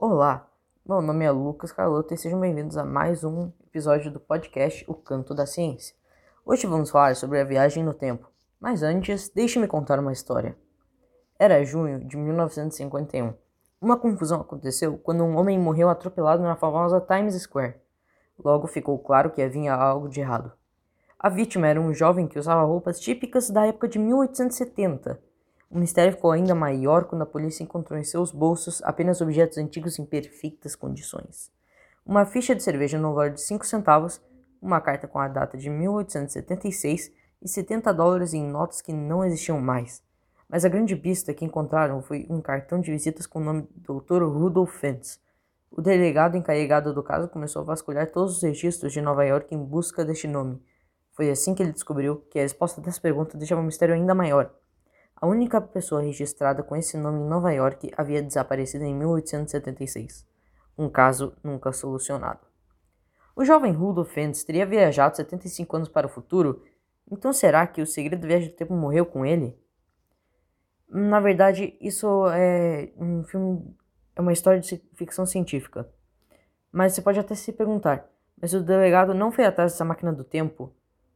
Olá, 0.00 0.48
meu 0.86 1.02
nome 1.02 1.24
é 1.24 1.30
Lucas 1.32 1.72
Carlota 1.72 2.14
e 2.14 2.16
sejam 2.16 2.38
bem-vindos 2.38 2.76
a 2.76 2.84
mais 2.84 3.24
um 3.24 3.50
episódio 3.66 4.12
do 4.12 4.20
podcast 4.20 4.84
O 4.86 4.94
Canto 4.94 5.34
da 5.34 5.44
Ciência. 5.44 5.92
Hoje 6.46 6.68
vamos 6.68 6.88
falar 6.88 7.16
sobre 7.16 7.40
a 7.40 7.44
viagem 7.44 7.82
no 7.82 7.92
tempo, 7.92 8.30
mas 8.60 8.84
antes, 8.84 9.28
deixe-me 9.28 9.66
contar 9.66 9.98
uma 9.98 10.12
história. 10.12 10.56
Era 11.36 11.64
junho 11.64 11.98
de 11.98 12.16
1951. 12.16 13.34
Uma 13.80 13.98
confusão 13.98 14.40
aconteceu 14.40 14.96
quando 14.98 15.24
um 15.24 15.36
homem 15.36 15.58
morreu 15.58 15.88
atropelado 15.88 16.44
na 16.44 16.54
famosa 16.54 17.00
Times 17.00 17.34
Square. 17.34 17.74
Logo 18.38 18.68
ficou 18.68 19.00
claro 19.00 19.32
que 19.32 19.42
havia 19.42 19.74
algo 19.74 20.08
de 20.08 20.20
errado. 20.20 20.52
A 21.18 21.28
vítima 21.28 21.66
era 21.66 21.80
um 21.80 21.92
jovem 21.92 22.28
que 22.28 22.38
usava 22.38 22.62
roupas 22.62 23.00
típicas 23.00 23.50
da 23.50 23.66
época 23.66 23.88
de 23.88 23.98
1870 23.98 25.26
o 25.70 25.78
mistério 25.78 26.14
ficou 26.14 26.32
ainda 26.32 26.54
maior 26.54 27.04
quando 27.04 27.22
a 27.22 27.26
polícia 27.26 27.62
encontrou 27.62 27.98
em 27.98 28.04
seus 28.04 28.32
bolsos 28.32 28.82
apenas 28.82 29.20
objetos 29.20 29.58
antigos 29.58 29.98
em 29.98 30.06
perfeitas 30.06 30.74
condições. 30.74 31.52
Uma 32.06 32.24
ficha 32.24 32.54
de 32.54 32.62
cerveja 32.62 32.98
no 32.98 33.12
valor 33.12 33.30
de 33.32 33.42
5 33.42 33.66
centavos, 33.66 34.18
uma 34.62 34.80
carta 34.80 35.06
com 35.06 35.18
a 35.18 35.28
data 35.28 35.58
de 35.58 35.68
1876 35.68 37.12
e 37.42 37.48
70 37.48 37.92
dólares 37.92 38.32
em 38.32 38.48
notas 38.48 38.80
que 38.80 38.94
não 38.94 39.22
existiam 39.22 39.60
mais. 39.60 40.02
Mas 40.48 40.64
a 40.64 40.70
grande 40.70 40.96
pista 40.96 41.34
que 41.34 41.44
encontraram 41.44 42.00
foi 42.00 42.26
um 42.30 42.40
cartão 42.40 42.80
de 42.80 42.90
visitas 42.90 43.26
com 43.26 43.38
o 43.38 43.44
nome 43.44 43.68
do 43.76 44.00
Dr. 44.00 44.22
Rudolph 44.22 44.72
Fentz. 44.72 45.20
O 45.70 45.82
delegado 45.82 46.38
encarregado 46.38 46.94
do 46.94 47.02
caso 47.02 47.28
começou 47.28 47.60
a 47.60 47.66
vasculhar 47.66 48.10
todos 48.10 48.38
os 48.38 48.42
registros 48.42 48.90
de 48.90 49.02
Nova 49.02 49.22
York 49.26 49.54
em 49.54 49.62
busca 49.62 50.02
deste 50.02 50.26
nome. 50.26 50.62
Foi 51.12 51.28
assim 51.30 51.54
que 51.54 51.62
ele 51.62 51.72
descobriu 51.72 52.24
que 52.30 52.38
a 52.38 52.42
resposta 52.42 52.80
dessa 52.80 52.98
pergunta 52.98 53.36
deixava 53.36 53.60
o 53.60 53.64
mistério 53.64 53.94
ainda 53.94 54.14
maior. 54.14 54.50
A 55.20 55.26
única 55.26 55.60
pessoa 55.60 56.00
registrada 56.00 56.62
com 56.62 56.76
esse 56.76 56.96
nome 56.96 57.20
em 57.20 57.28
Nova 57.28 57.50
York 57.52 57.90
havia 57.96 58.22
desaparecido 58.22 58.84
em 58.84 58.94
1876, 58.94 60.24
um 60.78 60.88
caso 60.88 61.36
nunca 61.42 61.72
solucionado. 61.72 62.46
O 63.34 63.44
jovem 63.44 63.72
Rudolf 63.72 64.12
Fentz 64.12 64.44
teria 64.44 64.64
viajado 64.64 65.16
75 65.16 65.76
anos 65.76 65.88
para 65.88 66.06
o 66.06 66.10
futuro, 66.10 66.62
então 67.10 67.32
será 67.32 67.66
que 67.66 67.82
o 67.82 67.86
segredo 67.86 68.20
da 68.20 68.28
viagem 68.28 68.50
do 68.50 68.54
tempo 68.54 68.74
morreu 68.74 69.04
com 69.04 69.26
ele? 69.26 69.58
Na 70.88 71.18
verdade, 71.18 71.76
isso 71.80 72.28
é 72.28 72.92
um 72.96 73.24
filme, 73.24 73.76
é 74.14 74.20
uma 74.20 74.32
história 74.32 74.60
de 74.60 74.80
ficção 74.94 75.26
científica. 75.26 75.88
Mas 76.70 76.92
você 76.92 77.02
pode 77.02 77.18
até 77.18 77.34
se 77.34 77.52
perguntar, 77.52 78.08
mas 78.40 78.54
o 78.54 78.62
delegado 78.62 79.12
não 79.14 79.32
foi 79.32 79.44
atrás 79.44 79.72
dessa 79.72 79.84
máquina 79.84 80.12
do 80.12 80.22
tempo? 80.22 80.72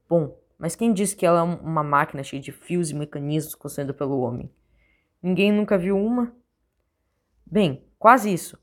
Bom, 0.09 0.42
mas 0.63 0.77
quem 0.77 0.93
disse 0.93 1.17
que 1.17 1.27
ela 1.27 1.41
é 1.41 1.43
uma 1.43 1.83
máquina 1.83 2.23
cheia 2.23 2.41
de 2.41 2.53
fios 2.53 2.89
e 2.89 2.95
mecanismos 2.95 3.57
construída 3.57 3.93
pelo 3.93 4.21
homem? 4.21 4.49
Ninguém 5.21 5.51
nunca 5.51 5.77
viu 5.77 5.99
uma? 5.99 6.33
Bem, 7.45 7.85
quase 7.99 8.33
isso. 8.33 8.57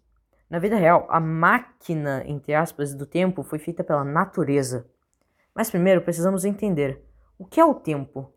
Na 0.49 0.59
vida 0.59 0.77
real, 0.77 1.05
a 1.09 1.19
máquina, 1.19 2.23
entre 2.25 2.53
aspas, 2.53 2.95
do 2.95 3.05
tempo 3.05 3.43
foi 3.43 3.59
feita 3.59 3.83
pela 3.83 4.05
natureza. 4.05 4.89
Mas 5.53 5.69
primeiro 5.69 5.99
precisamos 5.99 6.45
entender 6.45 7.03
o 7.37 7.43
que 7.43 7.59
é 7.59 7.65
o 7.65 7.75
tempo. 7.75 8.33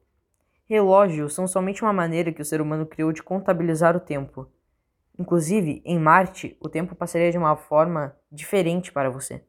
Relógios 0.69 1.33
são 1.33 1.47
somente 1.47 1.83
uma 1.83 1.93
maneira 1.93 2.33
que 2.33 2.43
o 2.43 2.45
ser 2.45 2.61
humano 2.61 2.85
criou 2.85 3.13
de 3.13 3.23
contabilizar 3.23 3.97
o 3.97 4.01
tempo. 4.01 4.51
Inclusive, 5.17 5.81
em 5.85 6.01
Marte, 6.01 6.57
o 6.59 6.69
tempo 6.69 6.97
passaria 6.97 7.31
de 7.31 7.39
uma 7.39 7.55
forma 7.55 8.13
diferente 8.29 8.91
para 8.91 9.09
você. 9.09 9.45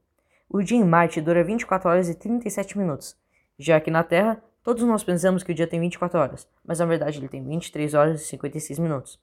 O 0.47 0.61
dia 0.61 0.77
em 0.77 0.85
Marte 0.85 1.19
dura 1.19 1.43
24 1.43 1.89
horas 1.89 2.09
e 2.09 2.13
37 2.13 2.77
minutos, 2.77 3.17
já 3.57 3.79
que 3.79 3.91
na 3.91 4.03
Terra, 4.03 4.41
todos 4.63 4.83
nós 4.83 5.03
pensamos 5.03 5.43
que 5.43 5.51
o 5.51 5.55
dia 5.55 5.67
tem 5.67 5.79
24 5.79 6.19
horas, 6.19 6.47
mas 6.63 6.79
na 6.79 6.85
verdade 6.85 7.19
ele 7.19 7.27
tem 7.27 7.43
23 7.43 7.93
horas 7.93 8.21
e 8.21 8.25
56 8.25 8.79
minutos. 8.79 9.19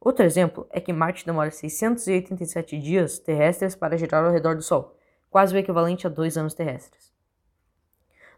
Outro 0.00 0.24
exemplo 0.24 0.66
é 0.70 0.80
que 0.80 0.92
Marte 0.92 1.24
demora 1.24 1.50
687 1.50 2.78
dias 2.78 3.18
terrestres 3.18 3.74
para 3.74 3.96
girar 3.96 4.24
ao 4.24 4.32
redor 4.32 4.54
do 4.54 4.62
Sol, 4.62 4.96
quase 5.30 5.54
o 5.54 5.58
equivalente 5.58 6.06
a 6.06 6.10
dois 6.10 6.36
anos 6.36 6.54
terrestres. 6.54 7.12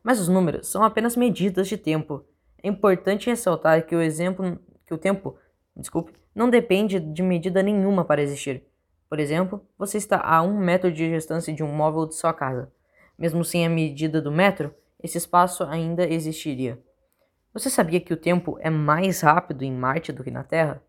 Mas 0.02 0.20
os 0.20 0.28
números 0.28 0.68
são 0.68 0.84
apenas 0.84 1.16
medidas 1.16 1.66
de 1.66 1.76
tempo. 1.76 2.24
É 2.62 2.68
importante 2.68 3.28
ressaltar 3.28 3.84
que 3.84 3.96
o 3.96 4.00
exemplo 4.00 4.58
que 4.86 4.94
o 4.94 4.98
tempo, 4.98 5.36
desculpe, 5.74 6.12
não 6.32 6.48
depende 6.48 7.00
de 7.00 7.22
medida 7.22 7.62
nenhuma 7.62 8.04
para 8.04 8.22
existir. 8.22 8.62
Por 9.08 9.18
exemplo, 9.18 9.66
você 9.76 9.98
está 9.98 10.20
a 10.20 10.42
um 10.42 10.56
metro 10.56 10.92
de 10.92 11.10
distância 11.10 11.52
de 11.52 11.64
um 11.64 11.72
móvel 11.72 12.06
de 12.06 12.14
sua 12.14 12.32
casa. 12.32 12.72
Mesmo 13.18 13.44
sem 13.44 13.66
a 13.66 13.68
medida 13.68 14.22
do 14.22 14.30
metro, 14.30 14.72
esse 15.02 15.18
espaço 15.18 15.64
ainda 15.64 16.08
existiria. 16.08 16.82
Você 17.52 17.70
sabia 17.70 18.00
que 18.00 18.12
o 18.12 18.16
tempo 18.16 18.58
é 18.60 18.68
mais 18.68 19.20
rápido 19.20 19.62
em 19.62 19.72
Marte 19.72 20.12
do 20.12 20.22
que 20.22 20.30
na 20.30 20.44
Terra? 20.44 20.82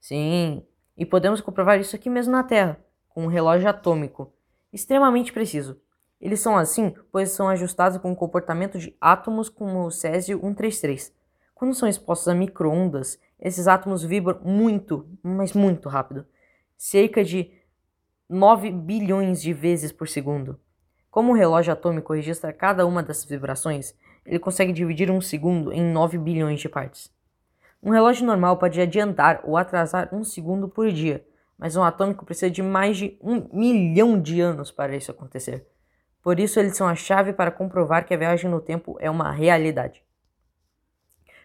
Sim, 0.00 0.62
e 0.96 1.06
podemos 1.06 1.40
comprovar 1.40 1.80
isso 1.80 1.96
aqui 1.96 2.10
mesmo 2.10 2.32
na 2.32 2.44
Terra, 2.44 2.78
com 3.08 3.24
um 3.24 3.28
relógio 3.28 3.68
atômico, 3.68 4.32
extremamente 4.72 5.32
preciso. 5.32 5.80
Eles 6.20 6.40
são 6.40 6.56
assim 6.56 6.94
pois 7.10 7.30
são 7.30 7.48
ajustados 7.48 7.98
com 7.98 8.12
o 8.12 8.16
comportamento 8.16 8.78
de 8.78 8.96
átomos 9.00 9.48
como 9.48 9.86
o 9.86 9.90
Césio 9.90 10.40
133. 10.40 11.12
Quando 11.54 11.74
são 11.74 11.88
expostos 11.88 12.28
a 12.28 12.34
microondas, 12.34 13.18
esses 13.38 13.68
átomos 13.68 14.02
vibram 14.02 14.40
muito, 14.42 15.08
mas 15.22 15.52
muito 15.52 15.88
rápido, 15.88 16.26
cerca 16.76 17.22
de 17.22 17.50
9 18.28 18.70
bilhões 18.70 19.40
de 19.40 19.52
vezes 19.52 19.92
por 19.92 20.08
segundo. 20.08 20.58
Como 21.14 21.30
o 21.30 21.36
relógio 21.36 21.72
atômico 21.72 22.12
registra 22.12 22.52
cada 22.52 22.84
uma 22.84 23.00
dessas 23.00 23.26
vibrações, 23.26 23.94
ele 24.26 24.40
consegue 24.40 24.72
dividir 24.72 25.12
um 25.12 25.20
segundo 25.20 25.72
em 25.72 25.80
9 25.80 26.18
bilhões 26.18 26.60
de 26.60 26.68
partes. 26.68 27.08
Um 27.80 27.92
relógio 27.92 28.26
normal 28.26 28.56
pode 28.56 28.80
adiantar 28.80 29.40
ou 29.44 29.56
atrasar 29.56 30.12
um 30.12 30.24
segundo 30.24 30.68
por 30.68 30.90
dia, 30.90 31.24
mas 31.56 31.76
um 31.76 31.84
atômico 31.84 32.24
precisa 32.24 32.50
de 32.50 32.64
mais 32.64 32.96
de 32.96 33.16
um 33.22 33.48
milhão 33.52 34.20
de 34.20 34.40
anos 34.40 34.72
para 34.72 34.96
isso 34.96 35.12
acontecer. 35.12 35.64
Por 36.20 36.40
isso, 36.40 36.58
eles 36.58 36.76
são 36.76 36.88
a 36.88 36.96
chave 36.96 37.32
para 37.32 37.52
comprovar 37.52 38.04
que 38.04 38.12
a 38.12 38.16
viagem 38.18 38.50
no 38.50 38.60
tempo 38.60 38.96
é 38.98 39.08
uma 39.08 39.30
realidade. 39.30 40.02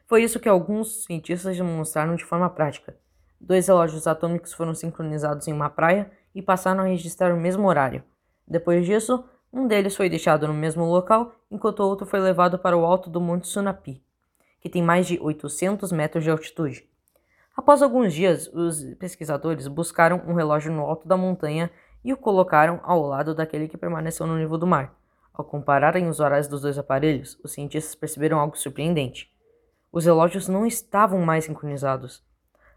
Foi 0.07 0.23
isso 0.23 0.39
que 0.39 0.49
alguns 0.49 1.03
cientistas 1.03 1.55
demonstraram 1.55 2.15
de 2.15 2.25
forma 2.25 2.49
prática. 2.49 2.97
Dois 3.39 3.67
relógios 3.67 4.07
atômicos 4.07 4.51
foram 4.51 4.73
sincronizados 4.73 5.47
em 5.47 5.53
uma 5.53 5.69
praia 5.69 6.09
e 6.33 6.41
passaram 6.41 6.85
a 6.85 6.87
registrar 6.87 7.31
o 7.31 7.39
mesmo 7.39 7.67
horário. 7.67 8.03
Depois 8.47 8.83
disso, 8.83 9.23
um 9.51 9.67
deles 9.67 9.95
foi 9.95 10.09
deixado 10.09 10.47
no 10.47 10.53
mesmo 10.53 10.85
local, 10.85 11.33
enquanto 11.49 11.79
o 11.79 11.87
outro 11.87 12.05
foi 12.05 12.19
levado 12.19 12.59
para 12.59 12.77
o 12.77 12.85
alto 12.85 13.09
do 13.09 13.19
Monte 13.19 13.47
Sunapi, 13.47 14.03
que 14.61 14.69
tem 14.69 14.83
mais 14.83 15.07
de 15.07 15.19
800 15.19 15.91
metros 15.91 16.23
de 16.23 16.29
altitude. 16.29 16.87
Após 17.57 17.81
alguns 17.81 18.13
dias, 18.13 18.47
os 18.53 18.83
pesquisadores 18.95 19.67
buscaram 19.67 20.21
um 20.27 20.33
relógio 20.33 20.71
no 20.71 20.81
alto 20.83 21.07
da 21.07 21.17
montanha 21.17 21.71
e 22.03 22.13
o 22.13 22.17
colocaram 22.17 22.79
ao 22.83 23.01
lado 23.01 23.33
daquele 23.33 23.67
que 23.67 23.77
permaneceu 23.77 24.27
no 24.27 24.37
nível 24.37 24.57
do 24.57 24.67
mar. 24.67 24.95
Ao 25.33 25.43
compararem 25.43 26.07
os 26.07 26.19
horários 26.19 26.47
dos 26.47 26.61
dois 26.61 26.77
aparelhos, 26.77 27.39
os 27.43 27.51
cientistas 27.51 27.95
perceberam 27.95 28.39
algo 28.39 28.57
surpreendente. 28.57 29.33
Os 29.91 30.05
relógios 30.05 30.47
não 30.47 30.65
estavam 30.65 31.19
mais 31.21 31.45
sincronizados. 31.45 32.23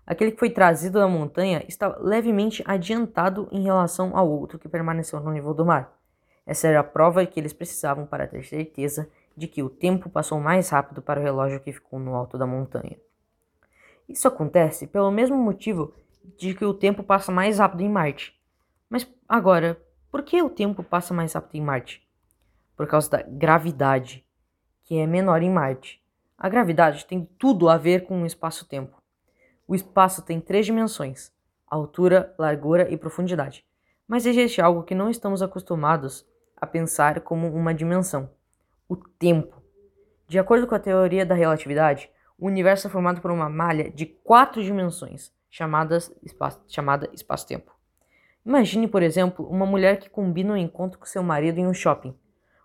Aquele 0.06 0.32
que 0.32 0.38
foi 0.38 0.50
trazido 0.50 0.98
da 0.98 1.06
montanha 1.06 1.64
estava 1.68 1.98
levemente 2.00 2.64
adiantado 2.66 3.46
em 3.52 3.62
relação 3.62 4.16
ao 4.16 4.28
outro 4.28 4.58
que 4.58 4.68
permaneceu 4.68 5.20
no 5.20 5.30
nível 5.30 5.52
do 5.54 5.66
mar. 5.66 6.01
Essa 6.46 6.68
era 6.68 6.80
a 6.80 6.84
prova 6.84 7.24
que 7.24 7.38
eles 7.38 7.52
precisavam 7.52 8.04
para 8.04 8.26
ter 8.26 8.44
certeza 8.44 9.08
de 9.36 9.46
que 9.46 9.62
o 9.62 9.70
tempo 9.70 10.10
passou 10.10 10.40
mais 10.40 10.68
rápido 10.68 11.00
para 11.00 11.20
o 11.20 11.22
relógio 11.22 11.60
que 11.60 11.72
ficou 11.72 11.98
no 11.98 12.14
alto 12.14 12.36
da 12.36 12.46
montanha. 12.46 12.98
Isso 14.08 14.28
acontece 14.28 14.86
pelo 14.86 15.10
mesmo 15.10 15.36
motivo 15.36 15.94
de 16.36 16.54
que 16.54 16.64
o 16.64 16.74
tempo 16.74 17.02
passa 17.02 17.32
mais 17.32 17.58
rápido 17.58 17.82
em 17.82 17.88
Marte. 17.88 18.38
Mas 18.90 19.08
agora, 19.28 19.80
por 20.10 20.22
que 20.22 20.42
o 20.42 20.50
tempo 20.50 20.82
passa 20.82 21.14
mais 21.14 21.32
rápido 21.32 21.54
em 21.56 21.64
Marte? 21.64 22.06
Por 22.76 22.86
causa 22.86 23.10
da 23.10 23.22
gravidade, 23.22 24.24
que 24.82 24.98
é 24.98 25.06
menor 25.06 25.42
em 25.42 25.50
Marte. 25.50 26.02
A 26.36 26.48
gravidade 26.48 27.06
tem 27.06 27.24
tudo 27.38 27.68
a 27.68 27.78
ver 27.78 28.04
com 28.04 28.22
o 28.22 28.26
espaço-tempo. 28.26 29.00
O 29.66 29.74
espaço 29.74 30.22
tem 30.22 30.40
três 30.40 30.66
dimensões: 30.66 31.32
altura, 31.66 32.34
largura 32.38 32.90
e 32.90 32.96
profundidade. 32.96 33.64
Mas 34.06 34.26
existe 34.26 34.60
algo 34.60 34.82
que 34.82 34.94
não 34.94 35.08
estamos 35.08 35.40
acostumados 35.40 36.26
a 36.62 36.66
pensar 36.66 37.20
como 37.22 37.52
uma 37.52 37.74
dimensão: 37.74 38.30
o 38.88 38.96
tempo. 38.96 39.60
De 40.28 40.38
acordo 40.38 40.64
com 40.64 40.76
a 40.76 40.78
teoria 40.78 41.26
da 41.26 41.34
relatividade, 41.34 42.08
o 42.38 42.46
universo 42.46 42.86
é 42.86 42.90
formado 42.90 43.20
por 43.20 43.32
uma 43.32 43.48
malha 43.48 43.90
de 43.90 44.06
quatro 44.06 44.62
dimensões, 44.62 45.32
chamadas 45.50 46.14
espaço, 46.22 46.62
chamada 46.68 47.10
espaço-tempo. 47.12 47.72
Imagine, 48.46 48.86
por 48.86 49.02
exemplo, 49.02 49.44
uma 49.48 49.66
mulher 49.66 49.98
que 49.98 50.08
combina 50.08 50.52
um 50.52 50.56
encontro 50.56 51.00
com 51.00 51.04
seu 51.04 51.22
marido 51.22 51.58
em 51.58 51.66
um 51.66 51.74
shopping. 51.74 52.16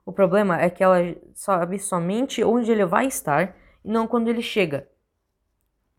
O 0.06 0.14
problema 0.14 0.62
é 0.62 0.70
que 0.70 0.84
ela 0.84 1.00
sabe 1.34 1.80
somente 1.80 2.44
onde 2.44 2.72
ele 2.72 2.86
vai 2.86 3.08
estar 3.08 3.56
e 3.84 3.90
não 3.90 4.08
quando 4.08 4.28
ele 4.28 4.42
chega. 4.44 4.88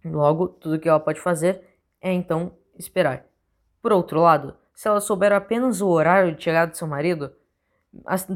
Logo, 0.05 0.49
tudo 0.49 0.79
que 0.79 0.89
ela 0.89 1.00
pode 1.00 1.21
fazer 1.21 1.62
é 2.00 2.12
então 2.12 2.53
esperar. 2.79 3.27
Por 3.83 3.93
outro 3.93 4.21
lado, 4.21 4.56
se 4.73 4.87
ela 4.87 5.00
souber 5.00 5.33
apenas 5.33 5.81
o 5.81 5.89
horário 5.89 6.35
de 6.35 6.43
chegada 6.43 6.71
de 6.71 6.79
seu 6.79 6.87
marido, 6.87 7.33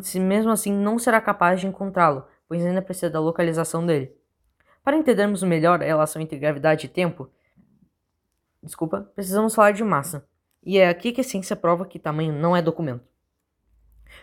se 0.03 0.20
mesmo 0.20 0.50
assim 0.50 0.73
não 0.73 0.99
será 0.99 1.20
capaz 1.20 1.61
de 1.61 1.67
encontrá-lo, 1.67 2.26
pois 2.49 2.64
ainda 2.64 2.82
precisa 2.82 3.11
da 3.11 3.20
localização 3.20 3.85
dele. 3.85 4.14
Para 4.85 4.97
entendermos 4.97 5.43
melhor 5.43 5.81
a 5.81 5.87
relação 5.87 6.20
entre 6.20 6.38
gravidade 6.38 6.87
e 6.87 6.88
tempo, 6.88 7.31
desculpa, 8.62 9.11
precisamos 9.14 9.55
falar 9.55 9.73
de 9.73 9.85
massa. 9.85 10.26
E 10.64 10.79
é 10.79 10.88
aqui 10.88 11.12
que 11.12 11.20
a 11.20 11.25
ciência 11.25 11.56
prova 11.56 11.87
que 11.87 11.99
tamanho 11.99 12.32
não 12.32 12.56
é 12.56 12.62
documento. 12.62 13.05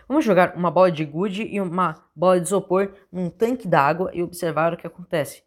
Vamos 0.08 0.24
jogar 0.24 0.54
uma 0.56 0.70
bola 0.70 0.90
de 0.90 1.04
gude 1.04 1.42
e 1.42 1.60
uma 1.60 2.04
bola 2.14 2.40
de 2.40 2.46
isopor 2.46 2.92
num 3.10 3.28
tanque 3.28 3.66
d'água 3.66 4.10
e 4.14 4.22
observar 4.22 4.72
o 4.72 4.76
que 4.76 4.86
acontece. 4.86 5.42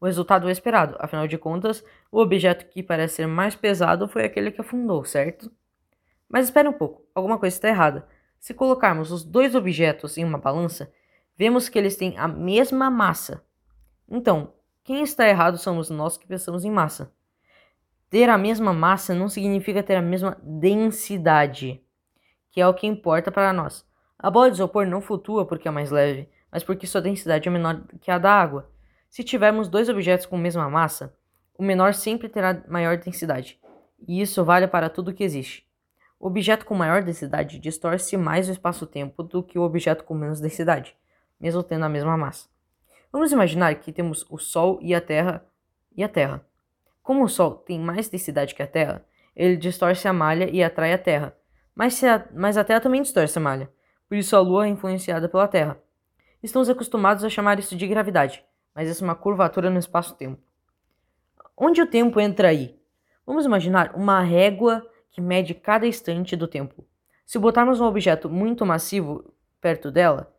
O 0.00 0.06
resultado 0.06 0.48
é 0.48 0.52
esperado, 0.52 0.96
afinal 0.98 1.26
de 1.26 1.38
contas, 1.38 1.84
o 2.10 2.20
objeto 2.20 2.66
que 2.68 2.82
parece 2.82 3.16
ser 3.16 3.26
mais 3.26 3.54
pesado 3.54 4.08
foi 4.08 4.24
aquele 4.24 4.50
que 4.50 4.60
afundou, 4.60 5.04
certo? 5.04 5.50
Mas 6.28 6.46
espere 6.46 6.68
um 6.68 6.72
pouco, 6.72 7.06
alguma 7.14 7.38
coisa 7.38 7.56
está 7.56 7.68
errada. 7.68 8.06
Se 8.44 8.52
colocarmos 8.52 9.10
os 9.10 9.24
dois 9.24 9.54
objetos 9.54 10.18
em 10.18 10.22
uma 10.22 10.36
balança, 10.36 10.92
vemos 11.34 11.70
que 11.70 11.78
eles 11.78 11.96
têm 11.96 12.18
a 12.18 12.28
mesma 12.28 12.90
massa. 12.90 13.42
Então, 14.06 14.52
quem 14.82 15.02
está 15.02 15.26
errado 15.26 15.56
somos 15.56 15.88
nós 15.88 16.18
que 16.18 16.26
pensamos 16.26 16.62
em 16.62 16.70
massa. 16.70 17.10
Ter 18.10 18.28
a 18.28 18.36
mesma 18.36 18.74
massa 18.74 19.14
não 19.14 19.30
significa 19.30 19.82
ter 19.82 19.96
a 19.96 20.02
mesma 20.02 20.36
densidade, 20.42 21.82
que 22.52 22.60
é 22.60 22.68
o 22.68 22.74
que 22.74 22.86
importa 22.86 23.32
para 23.32 23.50
nós. 23.50 23.82
A 24.18 24.30
bola 24.30 24.50
de 24.50 24.56
isopor 24.56 24.86
não 24.86 25.00
flutua 25.00 25.46
porque 25.46 25.66
é 25.66 25.70
mais 25.70 25.90
leve, 25.90 26.28
mas 26.52 26.62
porque 26.62 26.86
sua 26.86 27.00
densidade 27.00 27.48
é 27.48 27.50
menor 27.50 27.82
que 27.98 28.10
a 28.10 28.18
da 28.18 28.30
água. 28.30 28.70
Se 29.08 29.24
tivermos 29.24 29.68
dois 29.68 29.88
objetos 29.88 30.26
com 30.26 30.36
a 30.36 30.38
mesma 30.38 30.68
massa, 30.68 31.16
o 31.56 31.62
menor 31.62 31.94
sempre 31.94 32.28
terá 32.28 32.62
maior 32.68 32.98
densidade, 32.98 33.58
e 34.06 34.20
isso 34.20 34.44
vale 34.44 34.68
para 34.68 34.90
tudo 34.90 35.14
que 35.14 35.24
existe. 35.24 35.63
O 36.24 36.28
objeto 36.28 36.64
com 36.64 36.74
maior 36.74 37.02
densidade 37.02 37.58
distorce 37.58 38.16
mais 38.16 38.48
o 38.48 38.52
espaço-tempo 38.52 39.22
do 39.22 39.42
que 39.42 39.58
o 39.58 39.62
objeto 39.62 40.04
com 40.04 40.14
menos 40.14 40.40
densidade, 40.40 40.96
mesmo 41.38 41.62
tendo 41.62 41.84
a 41.84 41.88
mesma 41.90 42.16
massa. 42.16 42.48
Vamos 43.12 43.30
imaginar 43.30 43.74
que 43.74 43.92
temos 43.92 44.24
o 44.30 44.38
Sol 44.38 44.78
e 44.80 44.94
a 44.94 45.02
Terra 45.02 45.44
e 45.94 46.02
a 46.02 46.08
Terra. 46.08 46.42
Como 47.02 47.22
o 47.22 47.28
Sol 47.28 47.56
tem 47.56 47.78
mais 47.78 48.08
densidade 48.08 48.54
que 48.54 48.62
a 48.62 48.66
Terra, 48.66 49.04
ele 49.36 49.54
distorce 49.54 50.08
a 50.08 50.14
malha 50.14 50.48
e 50.50 50.64
atrai 50.64 50.94
a 50.94 50.98
Terra. 50.98 51.36
Mas, 51.74 52.02
a, 52.02 52.26
mas 52.32 52.56
a 52.56 52.64
Terra 52.64 52.80
também 52.80 53.02
distorce 53.02 53.36
a 53.36 53.42
malha, 53.42 53.70
por 54.08 54.16
isso 54.16 54.34
a 54.34 54.40
Lua 54.40 54.64
é 54.64 54.70
influenciada 54.70 55.28
pela 55.28 55.46
Terra. 55.46 55.78
Estamos 56.42 56.70
acostumados 56.70 57.22
a 57.22 57.28
chamar 57.28 57.58
isso 57.58 57.76
de 57.76 57.86
gravidade, 57.86 58.42
mas 58.74 58.88
isso 58.88 59.04
é 59.04 59.06
uma 59.06 59.14
curvatura 59.14 59.68
no 59.68 59.78
espaço-tempo. 59.78 60.40
Onde 61.54 61.82
o 61.82 61.86
tempo 61.86 62.18
entra 62.18 62.48
aí? 62.48 62.80
Vamos 63.26 63.44
imaginar 63.44 63.94
uma 63.94 64.22
régua 64.22 64.88
que 65.14 65.20
mede 65.20 65.54
cada 65.54 65.86
instante 65.86 66.34
do 66.34 66.48
tempo. 66.48 66.84
Se 67.24 67.38
botarmos 67.38 67.80
um 67.80 67.84
objeto 67.84 68.28
muito 68.28 68.66
massivo 68.66 69.32
perto 69.60 69.90
dela, 69.90 70.34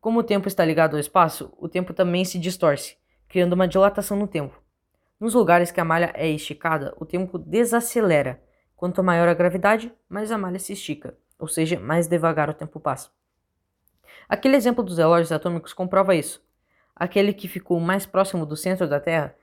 como 0.00 0.20
o 0.20 0.22
tempo 0.22 0.46
está 0.46 0.64
ligado 0.64 0.94
ao 0.94 1.00
espaço, 1.00 1.52
o 1.58 1.68
tempo 1.68 1.92
também 1.92 2.24
se 2.24 2.38
distorce, 2.38 2.96
criando 3.28 3.54
uma 3.54 3.66
dilatação 3.66 4.16
no 4.16 4.28
tempo. 4.28 4.62
Nos 5.18 5.34
lugares 5.34 5.72
que 5.72 5.80
a 5.80 5.84
malha 5.84 6.12
é 6.14 6.28
esticada, 6.28 6.94
o 6.96 7.04
tempo 7.04 7.38
desacelera. 7.38 8.40
Quanto 8.76 9.02
maior 9.02 9.28
a 9.28 9.34
gravidade, 9.34 9.92
mais 10.08 10.30
a 10.30 10.38
malha 10.38 10.60
se 10.60 10.74
estica, 10.74 11.18
ou 11.36 11.48
seja, 11.48 11.80
mais 11.80 12.06
devagar 12.06 12.48
o 12.48 12.54
tempo 12.54 12.78
passa. 12.78 13.10
Aquele 14.28 14.56
exemplo 14.56 14.84
dos 14.84 14.98
relógios 14.98 15.32
atômicos 15.32 15.72
comprova 15.72 16.14
isso. 16.14 16.40
Aquele 16.94 17.32
que 17.32 17.48
ficou 17.48 17.80
mais 17.80 18.06
próximo 18.06 18.46
do 18.46 18.56
centro 18.56 18.86
da 18.86 19.00
Terra 19.00 19.34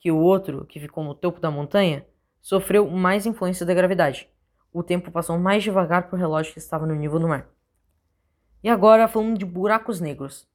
que 0.00 0.10
o 0.10 0.18
outro, 0.18 0.64
que 0.66 0.80
ficou 0.80 1.04
no 1.04 1.14
topo 1.14 1.38
da 1.38 1.50
montanha, 1.50 2.04
sofreu 2.46 2.88
mais 2.88 3.26
influência 3.26 3.66
da 3.66 3.74
gravidade. 3.74 4.30
O 4.72 4.80
tempo 4.80 5.10
passou 5.10 5.36
mais 5.36 5.64
devagar 5.64 6.06
para 6.06 6.14
o 6.14 6.18
relógio 6.18 6.52
que 6.52 6.60
estava 6.60 6.86
no 6.86 6.94
nível 6.94 7.18
do 7.18 7.26
mar. 7.26 7.48
E 8.62 8.68
agora 8.68 9.08
falando 9.08 9.36
de 9.36 9.44
buracos 9.44 10.00
negros. 10.00 10.46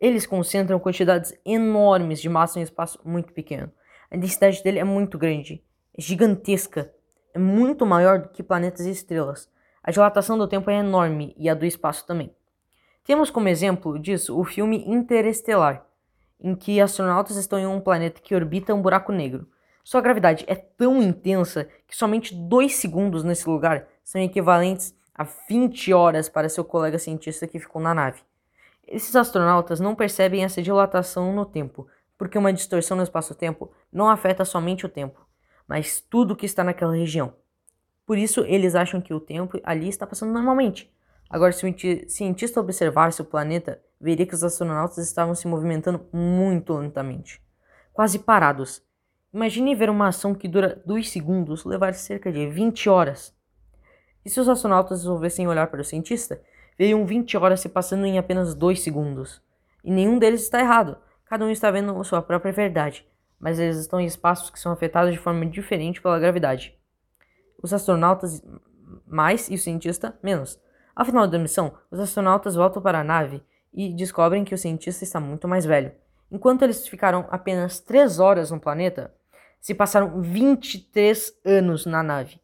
Eles 0.00 0.24
concentram 0.24 0.80
quantidades 0.80 1.38
enormes 1.44 2.22
de 2.22 2.28
massa 2.30 2.58
em 2.58 2.62
um 2.62 2.64
espaço 2.64 2.98
muito 3.04 3.34
pequeno. 3.34 3.70
A 4.10 4.16
densidade 4.16 4.62
dele 4.62 4.78
é 4.78 4.84
muito 4.84 5.18
grande, 5.18 5.62
é 5.92 6.00
gigantesca, 6.00 6.90
é 7.34 7.38
muito 7.38 7.84
maior 7.84 8.20
do 8.20 8.30
que 8.30 8.42
planetas 8.42 8.86
e 8.86 8.90
estrelas. 8.90 9.46
A 9.82 9.90
dilatação 9.90 10.38
do 10.38 10.48
tempo 10.48 10.70
é 10.70 10.78
enorme 10.78 11.34
e 11.36 11.50
a 11.50 11.54
do 11.54 11.66
espaço 11.66 12.06
também. 12.06 12.34
Temos 13.04 13.30
como 13.30 13.46
exemplo 13.46 13.98
disso 13.98 14.40
o 14.40 14.42
filme 14.42 14.86
Interestelar, 14.86 15.86
em 16.40 16.54
que 16.54 16.80
astronautas 16.80 17.36
estão 17.36 17.58
em 17.58 17.66
um 17.66 17.78
planeta 17.78 18.22
que 18.22 18.34
orbita 18.34 18.74
um 18.74 18.80
buraco 18.80 19.12
negro. 19.12 19.46
Sua 19.82 20.00
gravidade 20.00 20.44
é 20.46 20.54
tão 20.54 21.02
intensa 21.02 21.68
que 21.86 21.96
somente 21.96 22.34
dois 22.34 22.76
segundos 22.76 23.24
nesse 23.24 23.48
lugar 23.48 23.86
são 24.04 24.20
equivalentes 24.20 24.94
a 25.14 25.24
20 25.48 25.92
horas 25.92 26.28
para 26.28 26.48
seu 26.48 26.64
colega 26.64 26.98
cientista 26.98 27.46
que 27.46 27.58
ficou 27.58 27.80
na 27.80 27.94
nave. 27.94 28.22
Esses 28.86 29.14
astronautas 29.14 29.80
não 29.80 29.94
percebem 29.94 30.44
essa 30.44 30.62
dilatação 30.62 31.32
no 31.32 31.46
tempo, 31.46 31.86
porque 32.18 32.36
uma 32.36 32.52
distorção 32.52 32.96
no 32.96 33.02
espaço-tempo 33.02 33.70
não 33.92 34.08
afeta 34.08 34.44
somente 34.44 34.84
o 34.84 34.88
tempo, 34.88 35.26
mas 35.66 36.00
tudo 36.00 36.36
que 36.36 36.46
está 36.46 36.64
naquela 36.64 36.94
região. 36.94 37.34
Por 38.04 38.18
isso, 38.18 38.40
eles 38.40 38.74
acham 38.74 39.00
que 39.00 39.14
o 39.14 39.20
tempo 39.20 39.60
ali 39.62 39.88
está 39.88 40.06
passando 40.06 40.32
normalmente. 40.32 40.92
Agora, 41.30 41.52
se 41.52 41.64
o 41.64 42.10
cientista 42.10 42.60
observasse 42.60 43.22
o 43.22 43.24
planeta, 43.24 43.80
veria 44.00 44.26
que 44.26 44.34
os 44.34 44.42
astronautas 44.42 44.98
estavam 44.98 45.34
se 45.34 45.46
movimentando 45.46 46.04
muito 46.12 46.72
lentamente, 46.72 47.40
quase 47.92 48.18
parados, 48.18 48.82
Imagine 49.32 49.76
ver 49.76 49.88
uma 49.88 50.08
ação 50.08 50.34
que 50.34 50.48
dura 50.48 50.82
2 50.84 51.08
segundos 51.08 51.64
levar 51.64 51.94
cerca 51.94 52.32
de 52.32 52.48
20 52.48 52.88
horas. 52.88 53.32
E 54.24 54.28
se 54.28 54.40
os 54.40 54.48
astronautas 54.48 55.02
resolvessem 55.02 55.46
olhar 55.46 55.68
para 55.68 55.80
o 55.80 55.84
cientista, 55.84 56.42
veriam 56.76 57.06
20 57.06 57.36
horas 57.36 57.60
se 57.60 57.68
passando 57.68 58.04
em 58.06 58.18
apenas 58.18 58.56
2 58.56 58.80
segundos. 58.80 59.40
E 59.84 59.90
nenhum 59.90 60.18
deles 60.18 60.42
está 60.42 60.58
errado, 60.58 60.98
cada 61.24 61.44
um 61.44 61.50
está 61.50 61.70
vendo 61.70 62.02
sua 62.02 62.20
própria 62.20 62.52
verdade, 62.52 63.06
mas 63.38 63.60
eles 63.60 63.76
estão 63.76 64.00
em 64.00 64.04
espaços 64.04 64.50
que 64.50 64.58
são 64.58 64.72
afetados 64.72 65.12
de 65.12 65.18
forma 65.18 65.46
diferente 65.46 66.02
pela 66.02 66.18
gravidade. 66.18 66.76
Os 67.62 67.72
astronautas 67.72 68.42
mais 69.06 69.48
e 69.48 69.54
o 69.54 69.58
cientista 69.58 70.18
menos. 70.22 70.60
Ao 70.94 71.04
final 71.04 71.28
da 71.28 71.38
missão, 71.38 71.72
os 71.88 72.00
astronautas 72.00 72.56
voltam 72.56 72.82
para 72.82 72.98
a 72.98 73.04
nave 73.04 73.40
e 73.72 73.94
descobrem 73.94 74.44
que 74.44 74.54
o 74.54 74.58
cientista 74.58 75.04
está 75.04 75.20
muito 75.20 75.46
mais 75.46 75.64
velho. 75.64 75.92
Enquanto 76.32 76.62
eles 76.62 76.86
ficaram 76.88 77.26
apenas 77.30 77.78
3 77.78 78.18
horas 78.18 78.50
no 78.50 78.60
planeta, 78.60 79.14
se 79.60 79.74
passaram 79.74 80.20
23 80.20 81.38
anos 81.44 81.86
na 81.86 82.02
nave. 82.02 82.40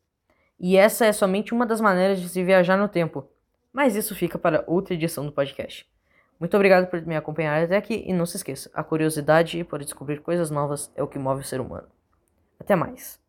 E 0.59 0.77
essa 0.77 1.07
é 1.07 1.13
somente 1.13 1.53
uma 1.53 1.67
das 1.67 1.81
maneiras 1.81 2.21
de 2.21 2.29
se 2.29 2.43
viajar 2.43 2.77
no 2.77 2.89
tempo. 2.89 3.29
Mas 3.73 3.95
isso 3.95 4.15
fica 4.15 4.39
para 4.39 4.65
outra 4.67 4.95
edição 4.95 5.25
do 5.25 5.33
podcast. 5.33 5.87
Muito 6.39 6.55
obrigado 6.55 6.89
por 6.89 7.01
me 7.07 7.17
acompanhar 7.17 7.63
até 7.63 7.77
aqui 7.77 8.05
e 8.07 8.13
não 8.13 8.27
se 8.27 8.37
esqueça, 8.37 8.71
a 8.75 8.85
curiosidade 8.85 9.63
por 9.65 9.83
descobrir 9.83 10.21
coisas 10.21 10.51
novas 10.51 10.91
é 10.95 11.03
o 11.03 11.09
que 11.09 11.19
move 11.19 11.41
o 11.41 11.47
ser 11.47 11.61
humano. 11.61 11.89
Até 12.61 12.77
mais. 12.77 13.26